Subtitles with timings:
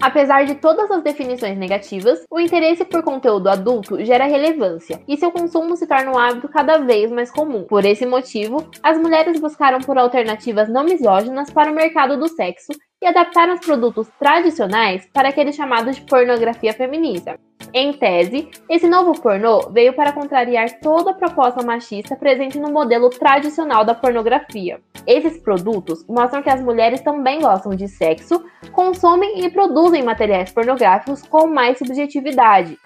[0.00, 5.30] Apesar de todas as definições negativas, o interesse por conteúdo adulto gera relevância e seu
[5.30, 7.64] consumo se torna um hábito cada vez mais comum.
[7.64, 12.72] Por esse motivo, as mulheres buscaram por alternativas não misóginas para o mercado do sexo
[13.02, 17.38] e adaptaram os produtos tradicionais para aquele chamado de pornografia feminista.
[17.72, 23.08] Em tese, esse novo pornô veio para contrariar toda a proposta machista presente no modelo
[23.10, 24.80] tradicional da pornografia.
[25.06, 31.22] Esses produtos mostram que as mulheres também gostam de sexo, consomem e produzem materiais pornográficos
[31.22, 32.76] com mais subjetividade.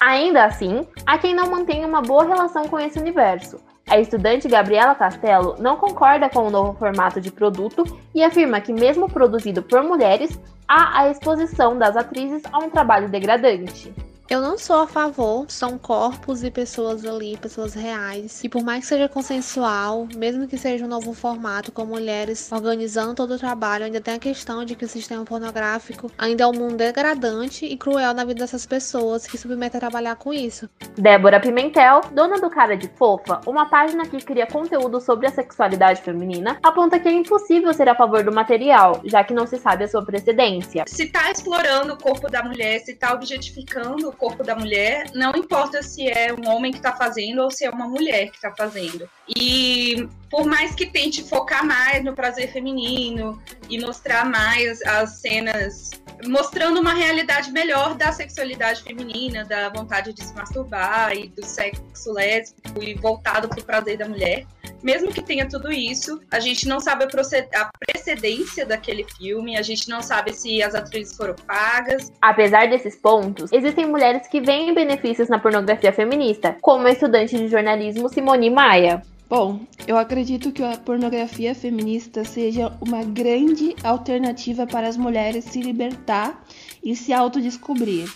[0.00, 3.58] Ainda assim, há quem não mantenha uma boa relação com esse universo.
[3.88, 7.82] A estudante Gabriela Castello não concorda com o novo formato de produto
[8.14, 13.08] e afirma que, mesmo produzido por mulheres, há a exposição das atrizes a um trabalho
[13.08, 13.92] degradante.
[14.30, 18.44] Eu não sou a favor, são corpos e pessoas ali, pessoas reais.
[18.44, 23.14] E por mais que seja consensual, mesmo que seja um novo formato, com mulheres organizando
[23.14, 26.52] todo o trabalho, ainda tem a questão de que o sistema pornográfico ainda é um
[26.52, 30.68] mundo degradante e cruel na vida dessas pessoas que submetem a trabalhar com isso.
[30.98, 36.02] Débora Pimentel, dona do Cara de Fofa, uma página que cria conteúdo sobre a sexualidade
[36.02, 39.84] feminina, aponta que é impossível ser a favor do material, já que não se sabe
[39.84, 40.84] a sua precedência.
[40.86, 45.82] Se tá explorando o corpo da mulher, se tá objetificando corpo da mulher, não importa
[45.82, 49.08] se é um homem que está fazendo ou se é uma mulher que está fazendo.
[49.28, 55.90] E por mais que tente focar mais no prazer feminino e mostrar mais as cenas,
[56.26, 62.12] mostrando uma realidade melhor da sexualidade feminina, da vontade de se masturbar e do sexo
[62.12, 64.44] lésbico e voltado para o prazer da mulher,
[64.82, 69.88] mesmo que tenha tudo isso, a gente não sabe a, precedência daquele filme, a gente
[69.88, 72.12] não sabe se as atrizes foram pagas.
[72.20, 77.48] Apesar desses pontos, existem mulheres que veem benefícios na pornografia feminista, como a estudante de
[77.48, 79.02] jornalismo Simone Maia.
[79.28, 85.60] Bom, eu acredito que a pornografia feminista seja uma grande alternativa para as mulheres se
[85.60, 86.42] libertar
[86.82, 88.10] e se autodescobrir,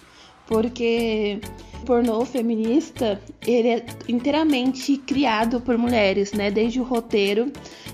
[0.53, 1.41] porque
[1.87, 6.51] pornô feminista, ele é inteiramente criado por mulheres, né?
[6.51, 7.51] Desde o roteiro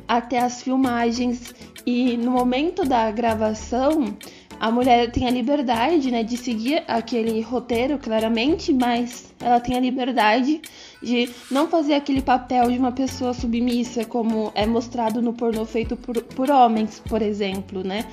[0.09, 1.55] até as filmagens
[1.87, 4.13] e no momento da gravação,
[4.59, 9.81] a mulher tem a liberdade, né, de seguir aquele roteiro claramente, mas ela tem a
[9.81, 10.61] liberdade
[11.03, 15.97] de não fazer aquele papel de uma pessoa submissa, como é mostrado no pornô feito
[15.97, 18.05] por, por homens, por exemplo, né?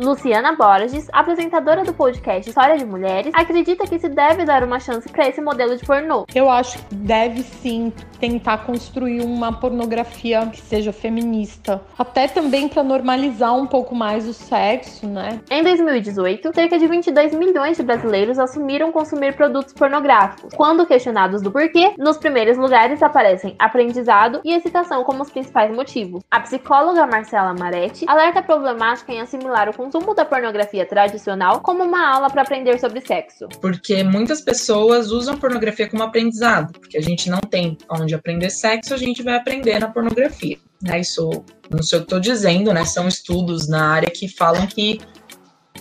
[0.00, 5.06] Luciana Borges, apresentadora do podcast História de Mulheres, acredita que se deve dar uma chance
[5.10, 6.24] para esse modelo de pornô.
[6.34, 12.82] Eu acho que deve sim tentar construir uma pornografia que seja feminista, até também para
[12.82, 15.40] normalizar um pouco mais o sexo, né?
[15.50, 20.54] Em 2018, cerca de 22 milhões de brasileiros assumiram consumir produtos pornográficos.
[20.54, 26.22] Quando questionados do porquê, nos primeiros lugares aparecem aprendizado e excitação como os principais motivos.
[26.30, 31.82] A psicóloga Marcela Maretti alerta a problemática em assimilar o consumo da pornografia tradicional como
[31.82, 33.48] uma aula para aprender sobre sexo.
[33.60, 38.94] Porque muitas pessoas usam pornografia como aprendizado, porque a gente não tem onde aprender sexo,
[38.94, 40.56] a gente vai aprender na pornografia.
[40.80, 41.00] Né?
[41.00, 41.28] Isso
[41.68, 42.84] não sei o que estou dizendo, né?
[42.84, 45.00] São estudos na área que falam que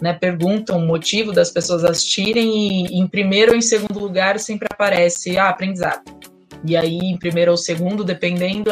[0.01, 4.67] né, perguntam o motivo das pessoas assistirem e em primeiro ou em segundo lugar sempre
[4.71, 6.01] aparece ah, aprendizado.
[6.65, 8.71] E aí, em primeiro ou segundo, dependendo,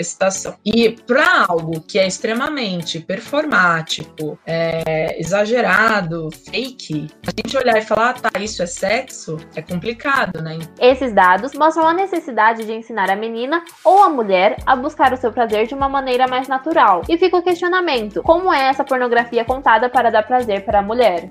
[0.00, 0.54] excitação.
[0.64, 8.10] E para algo que é extremamente performático, é, exagerado, fake, a gente olhar e falar,
[8.10, 10.58] ah, tá, isso é sexo, é complicado, né?
[10.80, 15.16] Esses dados mostram a necessidade de ensinar a menina ou a mulher a buscar o
[15.16, 17.02] seu prazer de uma maneira mais natural.
[17.08, 21.28] E fica o questionamento: como é essa pornografia contada para dar prazer para a mulher?